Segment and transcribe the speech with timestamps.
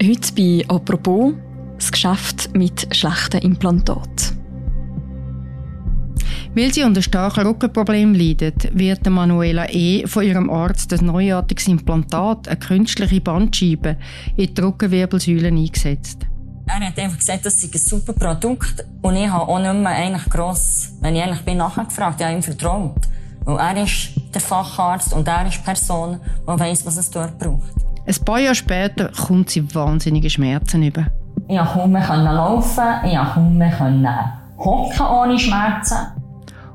[0.00, 1.34] Heute bei «Apropos»
[1.76, 4.38] das Geschäft mit schlechten Implantaten.
[6.54, 10.06] Weil sie unter starken Rückenproblemen leidet, wird Manuela E.
[10.06, 13.96] von ihrem Arzt ein neuartiges Implantat, eine künstliche Bandscheibe,
[14.36, 16.20] in die Rückenwirbelsäule eingesetzt.
[16.66, 18.84] Er hat einfach gesagt, das sei ein super Produkt.
[19.02, 22.36] Und ich habe auch nicht mehr eigentlich gross, wenn ich eigentlich bin, nachgefragt, ich habe
[22.36, 23.00] ihm vertraut.
[23.44, 27.36] Weil er ist der Facharzt und er ist die Person, die weiss, was es dort
[27.36, 27.87] braucht.
[28.08, 31.08] Ein paar Jahre später kommt sie wahnsinnige Schmerzen über.
[31.46, 35.98] Ich konnte kaum mehr laufen, ich konnte kaum mehr hocken ohne Schmerzen.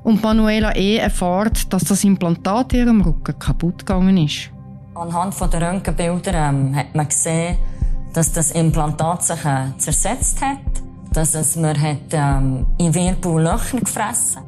[0.04, 0.98] Und Manuela E.
[0.98, 4.52] erfährt, dass das Implantat in ihrem Rücken kaputt gegangen ist.
[4.94, 7.58] Anhand der Röntgenbilder ähm, hat man gesehen,
[8.14, 10.60] dass das Implantat sich äh, zersetzt hat,
[11.14, 14.44] dass es mir hat, ähm, in Wirbel Löcher gefressen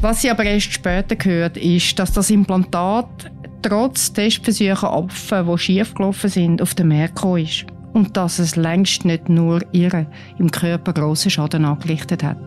[0.00, 3.32] Was sie aber erst später gehört, ist, dass das Implantat
[3.62, 7.66] trotz Testversuchen Affen, die schiefgelaufen sind, auf den Markt gekommen ist.
[7.92, 10.06] Und dass es längst nicht nur ihr
[10.38, 12.38] im Körper grossen Schaden angerichtet hat.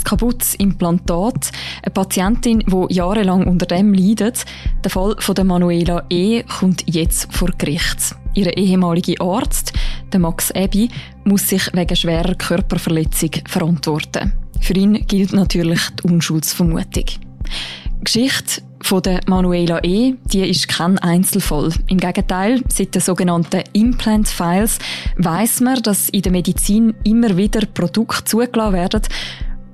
[0.00, 1.50] ein kaputtes Implantat.
[1.82, 4.44] Eine Patientin, die jahrelang unter dem leidet.
[4.82, 6.42] Der Fall von der Manuela E.
[6.42, 8.14] kommt jetzt vor Gericht.
[8.34, 9.72] Ihr ehemaliger Arzt,
[10.12, 10.88] der Max Ebi,
[11.24, 14.32] muss sich wegen schwerer Körperverletzung verantworten.
[14.60, 17.04] Für ihn gilt natürlich die Unschuldsvermutung.
[17.04, 20.14] Die Geschichte von der Manuela E.
[20.32, 21.72] die ist kein Einzelfall.
[21.88, 24.78] Im Gegenteil, seit den sogenannten Implant Files
[25.16, 29.02] weiß man, dass in der Medizin immer wieder Produkte zugelassen werden,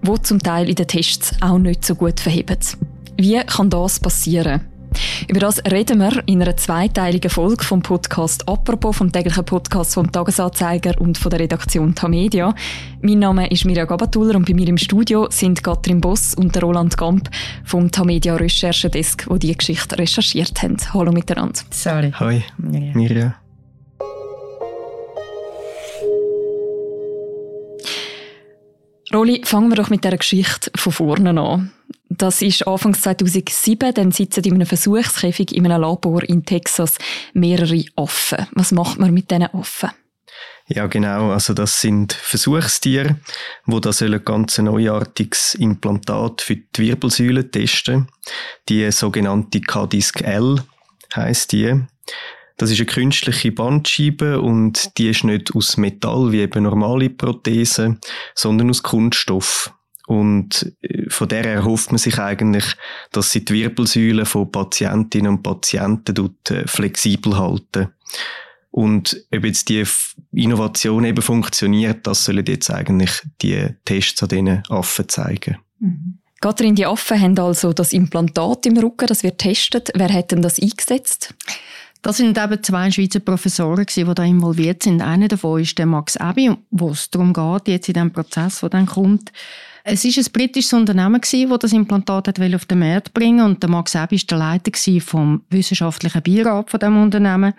[0.02, 2.58] wo zum Teil in den Tests auch nicht so gut verheben.
[3.16, 4.60] Wie kann das passieren?
[5.28, 10.10] Über das reden wir in einer zweiteiligen Folge vom Podcast «Apropos», vom täglichen Podcast vom
[10.10, 12.54] Tagesanzeiger und von der Redaktion Tamedia.
[13.02, 16.62] Mein Name ist Mirja Gabatuller und bei mir im Studio sind Katrin Boss und der
[16.62, 17.30] Roland Gamp
[17.64, 20.76] vom Tamedia Recherchedesk, die diese Geschichte recherchiert haben.
[20.92, 21.60] Hallo miteinander.
[21.70, 22.12] Sorry.
[22.18, 23.36] Hoi, Mirja.
[29.14, 31.70] Roli, fangen wir doch mit dieser Geschichte von vorne an.
[32.08, 36.98] Das ist Anfang 2007, dann sitzen in einem Versuchskäfig in einem Labor in Texas
[37.34, 38.46] mehrere Affen.
[38.52, 39.90] Was macht man mit diesen Affen?
[40.68, 41.30] Ja, genau.
[41.30, 43.16] Also das sind Versuchstiere,
[43.66, 48.08] wo da sollen ganz neuartiges Implantat für die Wirbelsäule testen.
[48.68, 50.62] Die sogenannte K-Disc L
[51.14, 51.82] heißt die.
[52.56, 58.00] Das ist eine künstliche Bandscheibe und die ist nicht aus Metall wie eben normale Prothesen,
[58.34, 59.72] sondern aus Kunststoff.
[60.06, 62.64] Und äh, von der erhofft man sich eigentlich,
[63.12, 67.88] dass sie die Wirbelsäule von Patientinnen und Patienten dort äh, flexibel halten.
[68.70, 69.84] Und ob jetzt die
[70.32, 75.56] Innovation eben funktioniert, das sollen jetzt eigentlich die Tests an diesen Affen zeigen.
[75.78, 76.18] Mhm.
[76.40, 79.90] Katrin, die Affen haben also das Implantat im Rücken, das wird testet.
[79.94, 81.34] Wer hat denn das eingesetzt?
[82.02, 85.00] Das sind eben zwei Schweizer Professoren, die da involviert sind.
[85.00, 88.68] Einer davon ist der Max Abbey, wo es darum geht, jetzt in dem Prozess, der
[88.68, 89.32] dann kommt.
[89.88, 93.94] Es ist ein britisches Unternehmen das das Implantat auf den Markt bringen und der Max
[93.94, 97.54] Abbey war der Leiter vom wissenschaftlichen Beirat von dem Unternehmen.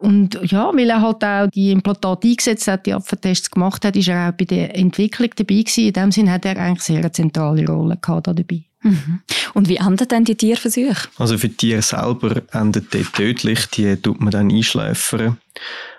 [0.00, 4.08] Und ja, weil er halt auch die Implantate eingesetzt hat, die Apfentests gemacht hat, ist
[4.08, 5.86] er auch bei der Entwicklung dabei gewesen.
[5.86, 8.64] In dem Sinne hat er eigentlich sehr eine zentrale Rolle gehabt dabei.
[8.82, 9.20] Mhm.
[9.54, 11.08] Und wie enden denn die Tierversuche?
[11.16, 13.66] Also für die Tiere selber endet die tödlich.
[13.66, 15.38] Die tut man dann einschläfern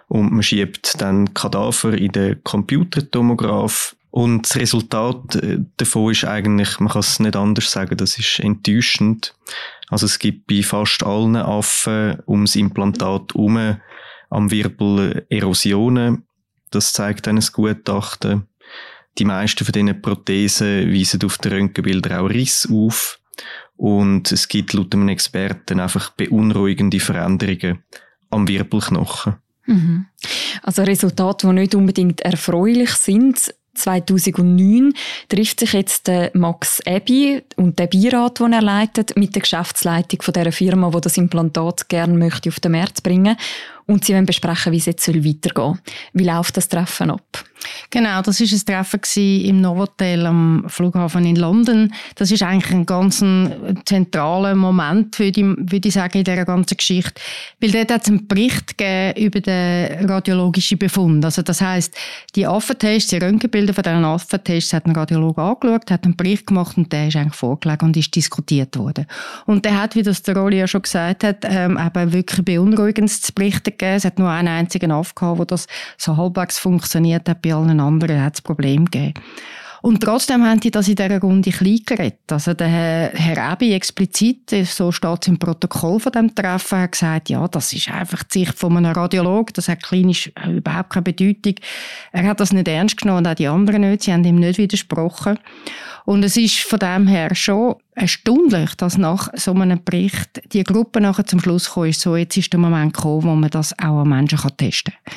[0.09, 6.79] und man schiebt dann Kadaver in den Computertomograph und das Resultat äh, davon ist eigentlich,
[6.79, 9.33] man kann es nicht anders sagen, das ist enttäuschend.
[9.89, 13.77] Also es gibt bei fast allen Affen ums Implantat herum
[14.29, 16.27] am Wirbel Erosionen.
[16.69, 18.45] Das zeigt dann ein Gutachten.
[19.17, 23.19] Die meisten von diesen Prothesen weisen auf den Röntgenbildern auch Riss auf.
[23.77, 27.79] Und es gibt laut einem Experten einfach beunruhigende Veränderungen
[28.29, 29.37] am Wirbelknochen.
[29.65, 30.05] Mhm.
[30.61, 33.51] Also Resultate, die nicht unbedingt erfreulich sind.
[33.75, 34.93] 2009
[35.29, 40.33] trifft sich jetzt Max Ebi und der Beirat, den er leitet, mit der Geschäftsleitung von
[40.33, 43.37] der Firma, die das Implantat gerne möchte auf den Markt bringen
[43.85, 45.77] und sie wollen besprechen, wie es jetzt weitergehen soll.
[46.13, 47.43] Wie läuft das Treffen ab?
[47.89, 51.93] Genau, das ist ein Treffen im Novotel am Flughafen in London.
[52.15, 53.23] Das ist eigentlich ein ganz
[53.85, 57.21] zentraler Moment, würde ich, würde ich sagen, in dieser ganzen Geschichte.
[57.59, 61.23] Weil dort hat es einen Bericht gegeben über den radiologischen Befund.
[61.23, 61.95] Also das heißt,
[62.35, 66.77] die Affentests, die Röntgenbilder von diesen Affentests hat ein Radiologe angeschaut, hat einen Bericht gemacht
[66.77, 69.05] und der ist eigentlich vorgelegt und ist diskutiert worden.
[69.45, 73.21] Und der hat, wie das der Rolli ja schon gesagt hat, ähm, eben wirklich beunruhigendes
[73.21, 73.95] zu berichten gegeben.
[73.95, 75.67] Es hat nur einen einzigen Aff gehabt, wo das
[75.97, 79.13] so halbwegs funktioniert hat bei allen anderen hat es Probleme gegeben.
[79.83, 82.31] Und trotzdem haben die das in dieser Runde klein geredet.
[82.31, 87.29] Also der Herr Ebi explizit, so steht es im Protokoll von dem Treffen, hat gesagt,
[87.29, 91.55] ja, das ist einfach die Sicht von einem Radiologen, das hat klinisch überhaupt keine Bedeutung.
[92.13, 94.57] Er hat das nicht ernst genommen und auch die anderen nicht, sie haben ihm nicht
[94.57, 95.37] widersprochen.
[96.05, 101.01] Und es ist von dem her schon erstaunlich, dass nach so einem Bericht die Gruppe
[101.01, 104.07] nachher zum Schluss gekommen so jetzt ist der Moment gekommen, wo man das auch an
[104.07, 105.13] Menschen testen kann.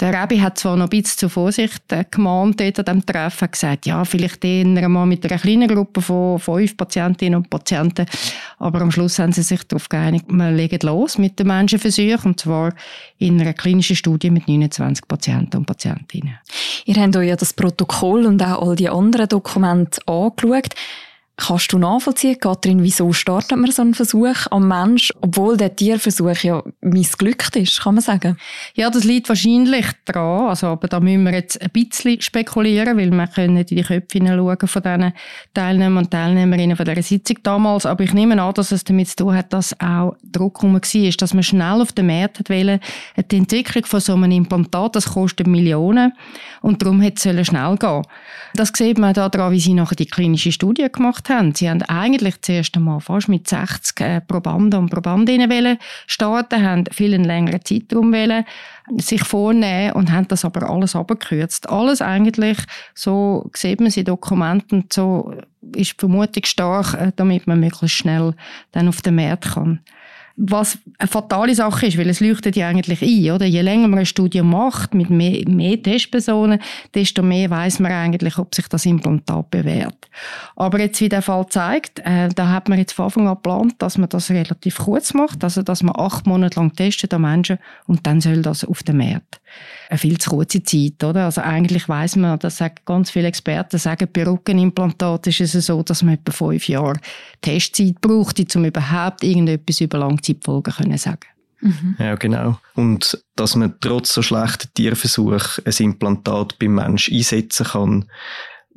[0.00, 3.50] Der Rabbi hat zwar noch ein bisschen zur Vorsicht äh, gemahnt dort an diesem Treffen,
[3.50, 8.06] gesagt, ja, vielleicht eher mal mit einer kleinen Gruppe von fünf Patientinnen und Patienten,
[8.58, 12.40] aber am Schluss haben sie sich darauf geeinigt, wir legen los mit den Menschenversuchen, und
[12.40, 12.74] zwar
[13.18, 16.38] in einer klinischen Studie mit 29 Patienten und Patientinnen.
[16.84, 20.74] Ihr habt euch ja das Protokoll und auch all die anderen Dokumente angeschaut.
[21.40, 26.36] Kannst du nachvollziehen, Katrin, wieso startet man so einen Versuch am Mensch, obwohl der Tierversuch
[26.42, 28.36] ja missglückt ist, kann man sagen?
[28.74, 33.12] Ja, das liegt wahrscheinlich daran, also, aber da müssen wir jetzt ein bisschen spekulieren, weil
[33.12, 35.12] wir können in die Köpfe hineinschauen von diesen
[35.54, 39.16] Teilnehmern und Teilnehmerinnen von dieser Sitzung damals, aber ich nehme an, dass es damit zu
[39.18, 42.80] tun hat, dass auch Druck herum war, dass man schnell auf den Markt wollen.
[43.30, 46.14] Die Entwicklung von so einem Implantat, das kostet Millionen
[46.62, 48.02] und darum hätte es schnell gehen
[48.54, 51.54] Das sieht man daran, wie sie nachher die klinische Studie gemacht haben.
[51.54, 56.84] Sie haben eigentlich zuerst einmal fast mit 60 äh, Probanden und Probandinnen wollen starten, haben
[56.90, 58.44] viel einen längeren Zeitraum wollen
[58.96, 61.68] sich vornehmen und haben das aber alles abgekürzt.
[61.68, 62.58] Alles eigentlich,
[62.94, 65.34] so sieht man sie Dokumenten, so
[65.76, 68.34] ist die Vermutung stark, äh, damit man möglichst schnell
[68.72, 69.80] dann auf den Markt kann
[70.40, 73.44] was eine fatale Sache ist, weil es leuchtet ja eigentlich ein, oder?
[73.44, 76.60] Je länger man ein Studium macht, mit mehr, mehr Testpersonen,
[76.94, 80.08] desto mehr weiß man eigentlich, ob sich das Implantat bewährt.
[80.54, 83.74] Aber jetzt, wie der Fall zeigt, äh, da hat man jetzt von Anfang an geplant,
[83.78, 87.58] dass man das relativ kurz macht, also dass man acht Monate lang testet an Menschen
[87.86, 89.40] und dann soll das auf den Markt
[89.88, 91.24] eine viel zu kurze Zeit, oder?
[91.24, 95.82] Also eigentlich weiß man, das sagen ganz viele Experten, sagen, bei Rückenimplantat ist es so,
[95.82, 97.00] dass man etwa fünf Jahre
[97.40, 101.26] Testzeit braucht, um überhaupt irgendetwas über Langzeitfolgen können sagen.
[101.60, 101.96] Mhm.
[101.98, 102.60] Ja, genau.
[102.74, 108.08] Und dass man trotz so schlechten Tierversuch ein Implantat beim Mensch einsetzen kann,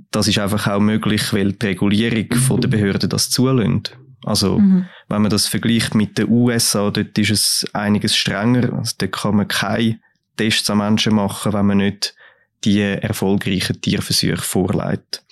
[0.10, 2.36] das ist einfach auch möglich, weil die Regulierung mhm.
[2.36, 3.96] von der Behörden das zulässt.
[4.24, 4.86] Also, mhm.
[5.10, 8.74] wenn man das vergleicht mit den USA, dort ist es einiges strenger.
[8.74, 10.00] Also, dort kann man keine
[10.38, 12.16] Tests an Menschen machen, wenn man nicht
[12.64, 15.24] die erfolgreichen Tierversuche vorlegt.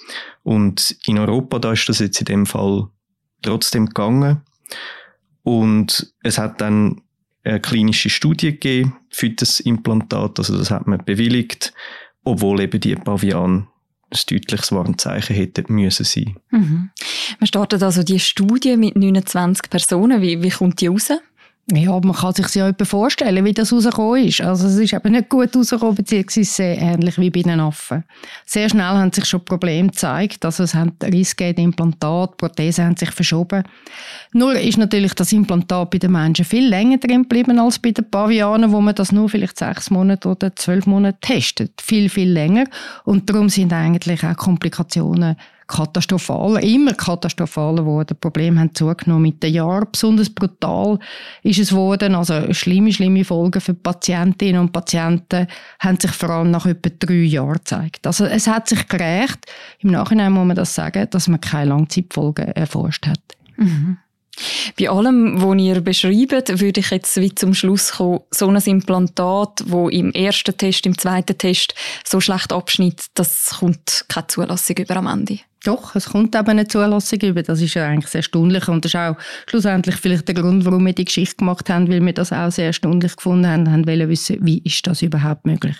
[0.43, 2.87] Und in Europa, da ist das jetzt in dem Fall
[3.41, 4.41] trotzdem gegangen.
[5.43, 7.01] Und es hat dann
[7.43, 11.73] eine klinische Studie gegeben für das Implantat, also das hat man bewilligt,
[12.23, 13.67] obwohl eben die Pavian
[14.11, 16.37] ein deutliches Warnzeichen hätte müssen sein.
[16.51, 16.89] Mhm.
[17.39, 20.21] Man startet also die Studie mit 29 Personen.
[20.21, 21.11] Wie, wie kommt die raus?
[21.71, 24.41] Ja, man kann sich ja vorstellen, wie das rausgekommen ist.
[24.41, 28.03] Also es ist eben nicht gut rausgekommen, beziehungsweise sehr ähnlich wie bei den Affen.
[28.45, 30.43] Sehr schnell haben sich schon Probleme gezeigt.
[30.45, 33.63] Also es haben Rissgate Implantat, Prothesen haben sich verschoben.
[34.33, 38.09] Nur ist natürlich das Implantat bei den Menschen viel länger drin geblieben als bei den
[38.09, 41.79] Pavianen, wo man das nur vielleicht sechs Monate oder zwölf Monate testet.
[41.81, 42.65] Viel, viel länger.
[43.03, 45.35] Und darum sind eigentlich auch Komplikationen
[45.69, 48.17] katastrophal, immer katastrophal geworden.
[48.19, 49.87] Probleme haben zugenommen mit den Jahren.
[49.91, 50.99] Besonders brutal
[51.43, 52.15] ist es geworden.
[52.15, 55.47] Also schlimme, schlimme Folgen für Patientinnen und Patienten
[55.79, 58.07] haben sich vor allem nach etwa drei Jahren gezeigt.
[58.07, 59.45] Also es hat sich gerecht.
[59.79, 63.21] Im Nachhinein muss man das sagen, dass man keine Langzeitfolgen erforscht hat.
[63.57, 63.97] Mhm.
[64.79, 69.63] Bei allem, was ihr beschreibt, würde ich jetzt wie zum Schluss kommen, so ein Implantat,
[69.65, 74.95] wo im ersten Test, im zweiten Test so schlecht abschneidet, das kommt keine Zulassung über
[74.95, 75.39] am Ende.
[75.65, 77.43] Doch, es kommt eben eine Zulassung über.
[77.43, 78.69] Das ist ja eigentlich sehr erstaunlich.
[78.69, 82.05] Und das ist auch schlussendlich vielleicht der Grund, warum wir die Geschichte gemacht haben, weil
[82.05, 85.75] wir das auch sehr erstaunlich gefunden haben, haben wollen wissen, wie ist das überhaupt möglich.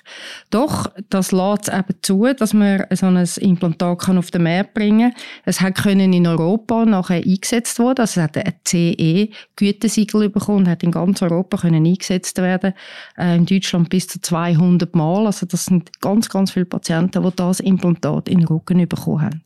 [0.50, 5.14] Doch, das lässt eben zu, dass man so ein Implantat kann auf den Markt bringen
[5.14, 5.22] kann.
[5.46, 8.02] Es hat können in Europa nachher eingesetzt worden.
[8.02, 12.74] Also es hat ein CE-Gütesiegel bekommen und hat in ganz Europa können eingesetzt werden.
[13.18, 15.26] Äh, in Deutschland bis zu 200 Mal.
[15.26, 19.42] Also das sind ganz, ganz viele Patienten, die das Implantat in den Rücken bekommen haben.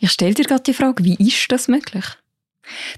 [0.00, 2.04] Ich stelle dir gerade die Frage, wie ist das möglich?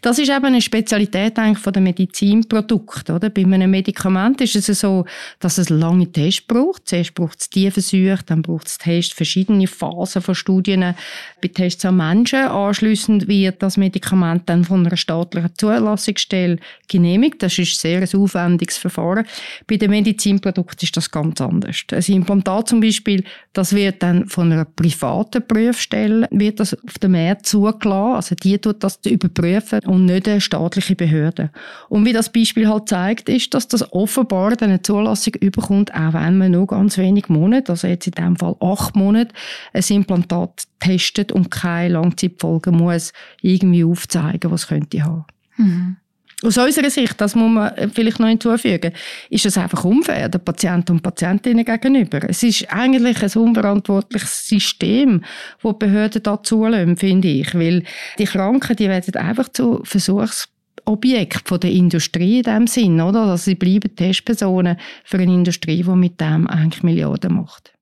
[0.01, 3.31] Das ist eben eine Spezialität eigentlich von den Medizinprodukten, oder?
[3.31, 5.05] Bei einem Medikament ist es so,
[5.41, 6.89] dass es lange Tests braucht.
[6.89, 10.95] Zuerst braucht es Tierversuche, dann braucht es Tests, verschiedene Phasen von Studien
[11.43, 12.41] bei Tests an Menschen.
[12.41, 16.59] Anschließend wird das Medikament dann von einer staatlichen Zulassungsstelle
[16.89, 17.43] genehmigt.
[17.43, 19.27] Das ist ein sehr aufwendiges Verfahren.
[19.67, 21.83] Bei den Medizinprodukten ist das ganz anders.
[21.91, 27.13] Ein Implantat zum Beispiel, das wird dann von einer privaten Prüfstelle wird das auf den
[27.13, 28.17] Markt zugelassen.
[28.17, 31.51] Also die tut das überprüfen prüfen und nicht eine staatliche Behörde.
[31.89, 36.39] Und wie das Beispiel halt zeigt, ist, dass das offenbar eine Zulassung überkommt, auch wenn
[36.39, 39.35] man nur ganz wenig Monate, also jetzt in dem Fall acht Monate,
[39.73, 45.25] ein Implantat testet und keine Langzeitfolgen muss irgendwie aufzeigen, was könnte haben.
[45.57, 45.97] Mhm.
[46.43, 48.93] Aus unserer Sicht, das muss man vielleicht noch hinzufügen,
[49.31, 52.29] ist es einfach unfair den Patienten und Patientinnen gegenüber.
[52.29, 55.25] Es ist eigentlich ein unverantwortliches System,
[55.63, 57.55] das die Behörden da zulassen, finde ich.
[57.55, 57.85] Weil
[58.19, 63.23] die Kranken, die werden einfach zu Versuchsobjekt von der Industrie in dem Sinn, oder?
[63.23, 67.76] Also sie bleiben Testpersonen für eine Industrie, die mit dem eigentlich Milliarden macht.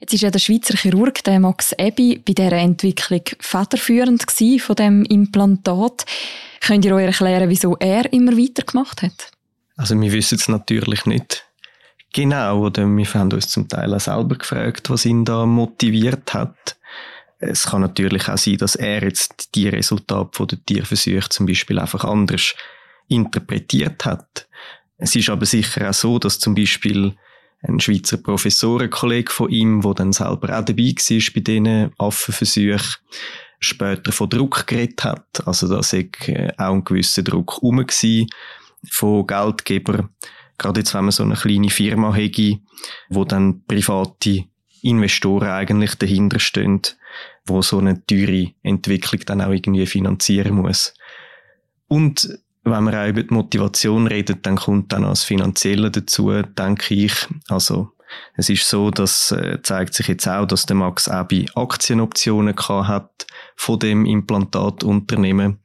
[0.00, 4.24] Jetzt ist ja der Schweizer Chirurg, der Max Ebi, bei dieser Entwicklung federführend
[4.60, 6.06] von dem Implantat.
[6.60, 9.30] Könnt ihr euch erklären, wieso er immer weitergemacht hat?
[9.76, 11.44] Also wir wissen es natürlich nicht
[12.12, 16.76] genau, oder wir haben uns zum Teil auch selber gefragt, was ihn da motiviert hat.
[17.38, 22.04] Es kann natürlich auch sein, dass er jetzt die Resultate der Tierversuche zum Beispiel einfach
[22.04, 22.54] anders
[23.08, 24.48] interpretiert hat.
[24.98, 27.14] Es ist aber sicher auch so, dass zum Beispiel
[27.62, 32.96] ein Schweizer Professorenkollege von ihm, der dann selber auch dabei war bei diesen Affenversuchen,
[33.58, 35.46] später von Druck geredet hat.
[35.46, 37.84] Also da sei äh, auch ein gewisser Druck herum
[38.90, 40.08] von Geldgebern.
[40.56, 42.58] Gerade jetzt, wenn man so eine kleine Firma hätte,
[43.08, 44.44] wo dann private
[44.82, 46.80] Investoren eigentlich dahinter stehen,
[47.46, 50.94] wo so eine teure Entwicklung dann auch irgendwie finanzieren muss.
[51.88, 56.30] Und wenn man auch über die Motivation redet, dann kommt dann auch das Finanzielle dazu,
[56.42, 57.12] denke ich.
[57.48, 57.92] Also
[58.36, 63.26] es ist so, dass äh, zeigt sich jetzt auch, dass der Max Abi Aktienoptionen hat
[63.56, 65.60] von dem Implantatunternehmen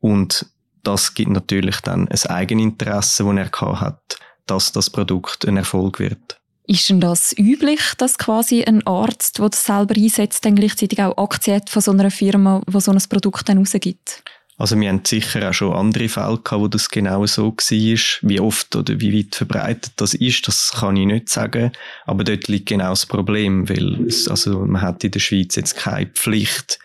[0.00, 0.46] und
[0.82, 6.38] das gibt natürlich dann ein Eigeninteresse, das er hat, dass das Produkt ein Erfolg wird.
[6.66, 11.16] Ist denn das üblich, dass quasi ein Arzt, der das selber einsetzt, dann gleichzeitig auch
[11.16, 14.22] Aktien hat von so einer Firma, die so ein Produkt dann rausgibt?
[14.56, 18.28] Also wir haben sicher auch schon andere Fälle gehabt, wo das genau so war.
[18.28, 21.72] Wie oft oder wie weit verbreitet das ist, das kann ich nicht sagen.
[22.06, 25.76] Aber dort liegt genau das Problem, weil es, also man hat in der Schweiz jetzt
[25.76, 26.78] keine Pflicht,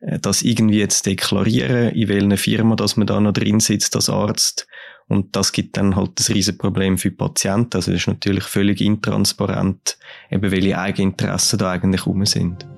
[0.00, 4.08] äh, das irgendwie zu deklarieren, in welcher Firma dass man da noch drin sitzt als
[4.08, 4.66] Arzt.
[5.06, 7.76] Und das gibt dann halt das Riesenproblem für die Patienten.
[7.76, 9.98] Also das ist natürlich völlig intransparent,
[10.30, 12.69] eben welche Eigeninteressen da eigentlich rum sind.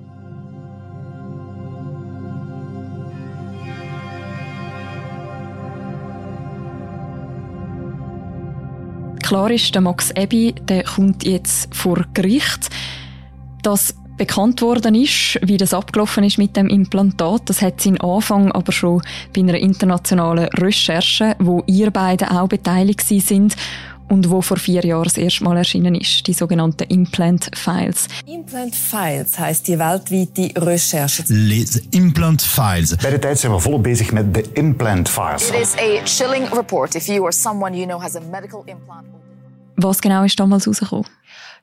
[9.33, 12.69] Klar ist, der Max Ebi, der kommt jetzt vor Gericht.
[13.63, 18.51] Dass bekannt worden ist, wie das abgelaufen ist mit dem Implantat, das hat seinen Anfang
[18.51, 19.01] aber schon
[19.35, 23.55] bei einer internationalen Recherche, wo ihr beide auch beteiligt sind
[24.07, 28.07] und wo vor vier Jahren das erste Mal erschienen ist, die sogenannten Implant Files.
[28.27, 31.23] Implant Files heisst die weltweite Recherche.
[31.27, 32.95] Les Implant Files.
[32.97, 35.47] Bij de tijd zijn we volop bezig met de Implant Files.
[35.47, 39.22] It is a chilling report if you or someone you know has a medical implant.
[39.75, 41.05] Was genau ist damals rausgekommen?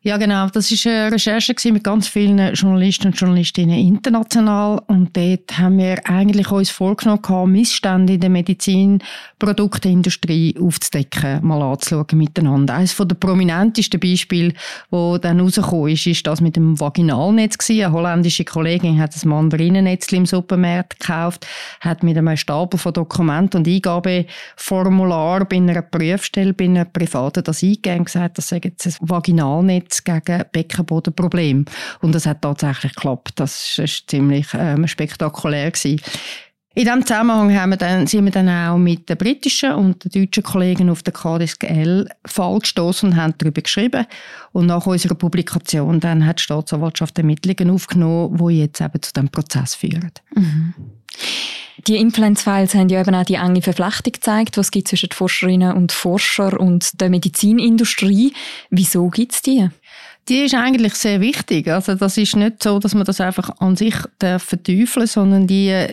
[0.02, 0.48] Ja, genau.
[0.48, 4.80] Das war eine Recherche mit ganz vielen Journalisten und Journalistinnen international.
[4.86, 12.76] Und dort haben wir eigentlich uns vorgenommen, Missstände in der Medizinprodukteindustrie aufzudecken, mal anzuschauen miteinander.
[12.76, 14.54] Eines der prominentesten Beispiele,
[14.90, 17.58] das dann rausgekommen ist, ist das mit dem Vaginalnetz.
[17.68, 21.46] Eine holländische Kollegin hat ein Mandarinennetz im Supermarkt gekauft,
[21.80, 27.62] hat mit einem Stapel von Dokumenten und Eingabeformular bei einer Prüfstelle, bei einer privaten das
[27.62, 31.64] eingegeben und gesagt, das sei jetzt ein Vaginalnetz Schutz gegen Beckenbodenprobleme.
[32.00, 33.32] Und das hat tatsächlich geklappt.
[33.36, 35.70] Das war ziemlich ähm, spektakulär.
[35.70, 36.00] Gewesen.
[36.74, 40.24] In diesem Zusammenhang haben wir dann, sind wir dann auch mit den britischen und den
[40.24, 44.06] deutschen Kollegen auf den KDSGL-Fall gestoßen und haben darüber geschrieben.
[44.52, 49.28] Und nach unserer Publikation dann hat die Staatsanwaltschaft Ermittlungen aufgenommen, die jetzt eben zu diesem
[49.28, 50.12] Prozess führen.
[50.34, 50.74] Mhm.
[51.86, 55.72] Die Influence-Files haben ja eben auch die enge Verflechtung gezeigt, was es zwischen den Forscherinnen
[55.72, 58.32] und Forschern und der Medizinindustrie.
[58.70, 59.68] Wieso gibt es die?
[60.28, 61.68] Die ist eigentlich sehr wichtig.
[61.68, 65.86] Also das ist nicht so, dass man das einfach an sich verteufeln sondern die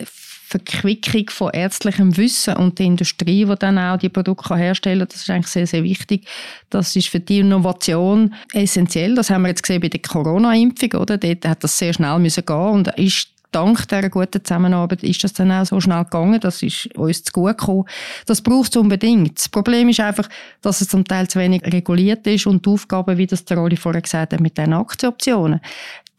[0.48, 5.22] Verquickung von ärztlichem Wissen und der Industrie, die dann auch die Produkte herstellen kann, das
[5.22, 6.26] ist eigentlich sehr, sehr wichtig.
[6.70, 9.14] Das ist für die Innovation essentiell.
[9.14, 11.18] Das haben wir jetzt gesehen bei der Corona-Impfung, oder?
[11.18, 15.32] Dort hat das sehr schnell müssen gehen und ist dank dieser guten Zusammenarbeit ist das
[15.32, 16.40] dann auch so schnell gegangen.
[16.40, 17.84] Das ist uns zu gut gekommen.
[18.26, 19.38] Das braucht es unbedingt.
[19.38, 20.28] Das Problem ist einfach,
[20.62, 23.76] dass es zum Teil zu wenig reguliert ist und die Aufgaben, wie das der Rolli
[23.76, 25.60] vorher gesagt hat, mit den Aktienoptionen,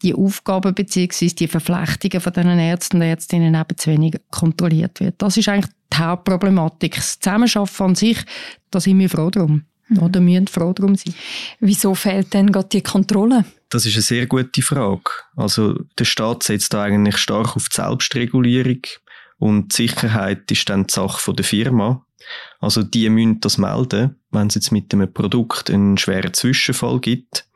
[0.02, 1.26] die Aufgaben bzw.
[1.28, 5.16] die Verflechtungen von diesen Ärzten und Ärztinnen eben zu wenig kontrolliert wird.
[5.18, 6.94] Das ist eigentlich die Hauptproblematik.
[6.96, 8.18] Das Zusammenarbeiten an sich,
[8.70, 9.64] da sind wir froh drum.
[9.88, 9.98] Mhm.
[9.98, 11.14] Oder müssen froh drum sein.
[11.58, 13.44] Wieso fehlt denn gerade die Kontrolle?
[13.70, 15.10] Das ist eine sehr gute Frage.
[15.36, 18.82] Also der Staat setzt da eigentlich stark auf die Selbstregulierung
[19.38, 22.04] Und die Sicherheit ist dann die Sache der Firma.
[22.60, 27.46] Also die müssen das melden, wenn es jetzt mit einem Produkt einen schweren Zwischenfall gibt.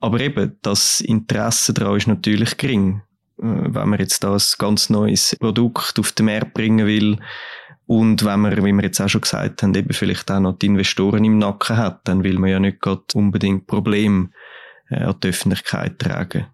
[0.00, 3.02] Aber eben, das Interesse daran ist natürlich gering.
[3.38, 7.18] Äh, wenn man jetzt da ein ganz neues Produkt auf den Markt bringen will
[7.86, 10.66] und wenn man, wie wir jetzt auch schon gesagt haben, eben vielleicht auch noch die
[10.66, 14.28] Investoren im Nacken hat, dann will man ja nicht unbedingt Probleme
[14.90, 16.46] an die Öffentlichkeit tragen.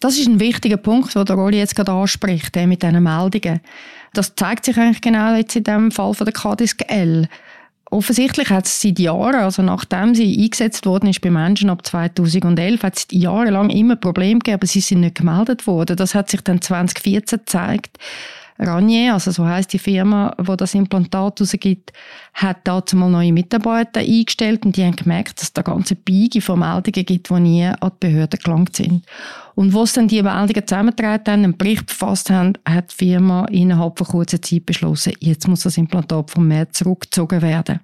[0.00, 3.60] Das ist ein wichtiger Punkt, den der Rolli jetzt gerade anspricht, mit diesen Meldungen.
[4.12, 7.28] Das zeigt sich eigentlich genau jetzt in dem Fall von der Kadisk L.
[7.90, 12.82] Offensichtlich hat es seit Jahren, also nachdem sie eingesetzt worden ist bei Menschen ab 2011,
[12.82, 15.96] hat es jahrelang immer Probleme gegeben, aber sie sind nicht gemeldet worden.
[15.96, 17.98] Das hat sich dann 2014 gezeigt.
[18.58, 21.92] Ranier, also so heißt die Firma, wo das Implantat rausgibt,
[22.34, 26.40] hat dazu mal neue Mitarbeiter eingestellt und die haben gemerkt, dass es da ganze Beige
[26.40, 29.04] von Meldungen gibt, die nie an die Behörden gelangt sind.
[29.54, 33.44] Und wo sie dann die Meldungen zusammengetragen haben, einen Bericht verfasst haben, hat die Firma
[33.46, 37.80] innerhalb von kurzer Zeit beschlossen, jetzt muss das Implantat vom März zurückgezogen werden.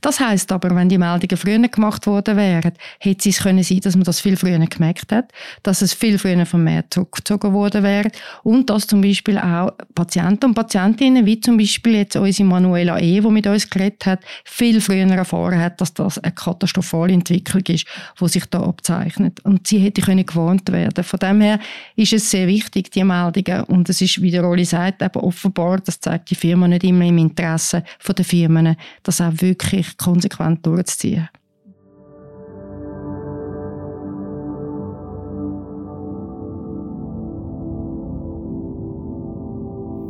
[0.00, 3.96] Das heißt aber, wenn die Meldungen früher gemacht worden wären, hätte es können sein, dass
[3.96, 8.10] man das viel früher gemerkt hat, dass es viel früher vom Markt zurückgezogen worden wäre
[8.42, 13.20] und dass zum Beispiel auch Patienten und Patientinnen, wie zum Beispiel jetzt unsere Manuela E.,
[13.20, 17.86] die mit uns geredet hat, viel früher erfahren hat, dass das eine katastrophale Entwicklung ist,
[18.20, 19.40] die sich da abzeichnet.
[19.44, 21.04] Und sie hätte können gewarnt werden.
[21.04, 21.58] Von dem her
[21.96, 23.64] ist es sehr wichtig, die Meldungen.
[23.64, 27.04] Und es ist, wie der Rolli sagt, eben offenbar, das zeigt die Firma nicht immer
[27.04, 31.28] im Interesse der Firmen, dass auch wirklich wirklich konsequent durchzuziehen.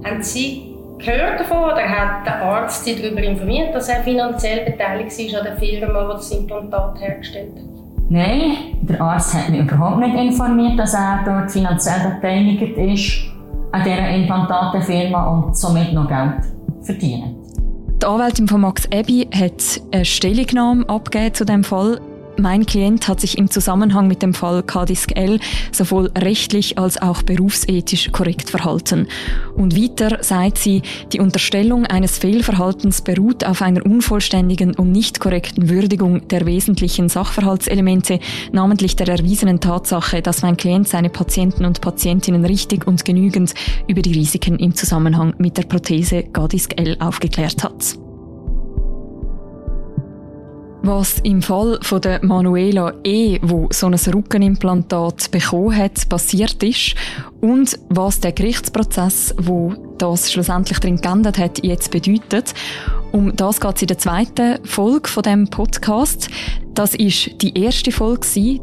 [0.05, 5.19] Haben Sie gehört davon oder hat der Arzt Sie darüber informiert, dass er finanziell beteiligt
[5.19, 7.65] ist an der Firma, die das Implantat hergestellt hat?
[8.11, 13.25] Nein, der Arzt hat mich überhaupt nicht informiert, dass er dort finanziell beteiligt ist
[13.73, 16.45] an dieser Implantatenfirma und somit noch Geld
[16.83, 17.44] verdient.
[18.05, 22.03] Die Anwältin von Max Ebi hat eine Stellungnahme abgegeben zu dem Fall.
[22.37, 25.39] Mein Klient hat sich im Zusammenhang mit dem Fall Kadisk L
[25.71, 29.07] sowohl rechtlich als auch berufsethisch korrekt verhalten.
[29.57, 35.69] Und weiter sagt sie, die Unterstellung eines Fehlverhaltens beruht auf einer unvollständigen und nicht korrekten
[35.69, 38.19] Würdigung der wesentlichen Sachverhaltselemente,
[38.51, 43.55] namentlich der erwiesenen Tatsache, dass mein Klient seine Patienten und Patientinnen richtig und genügend
[43.87, 48.04] über die Risiken im Zusammenhang mit der Prothese Kadisk L aufgeklärt hat.
[50.87, 56.95] Was im Fall von der Manuela E., wo so ein Rückenimplantat bekommen hat, passiert ist
[57.41, 62.53] und was der Gerichtsprozess, wo das schlussendlich drin geändert hat, jetzt bedeutet.
[63.13, 66.29] Um das geht es in der zweiten Folge von dem Podcast.
[66.75, 68.61] Das ist die erste Folge.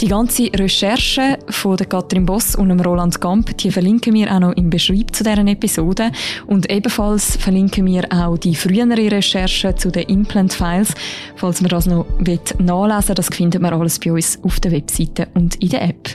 [0.00, 4.68] Die ganze Recherche von Katrin Boss und Roland Gamp, die verlinken wir auch noch im
[4.68, 6.12] Beschreib zu deren Episode.
[6.46, 10.92] Und ebenfalls verlinken wir auch die frühere Recherche zu den Implant Files.
[11.36, 15.28] Falls man das noch nachlesen will, das findet man alles bei uns auf der Webseite
[15.32, 16.10] und in der App.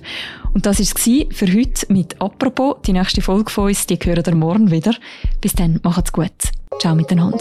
[0.54, 2.76] Und das war es für heute mit «Apropos».
[2.86, 4.94] Die nächste Folge von uns, die hören ihr morgen wieder.
[5.42, 6.32] Bis dann, macht's gut.
[6.80, 7.40] Ciao miteinander.